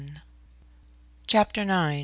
Chapter 1.27 1.61
IX. 1.61 1.99